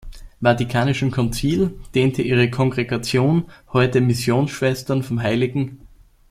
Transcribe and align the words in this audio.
Vatikanischen 0.39 1.11
Konzil 1.11 1.77
dehnte 1.93 2.23
ihre 2.23 2.49
Kongregation, 2.49 3.45
heute 3.71 4.01
„Missionsschwestern 4.01 5.03
vom 5.03 5.21
hl. 5.21 5.77